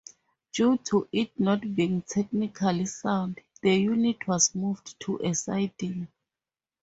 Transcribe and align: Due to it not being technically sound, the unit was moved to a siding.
Due 0.51 0.77
to 0.77 1.07
it 1.11 1.39
not 1.39 1.75
being 1.75 2.01
technically 2.01 2.87
sound, 2.87 3.39
the 3.61 3.75
unit 3.75 4.27
was 4.27 4.55
moved 4.55 4.99
to 4.99 5.19
a 5.23 5.31
siding. 5.35 6.07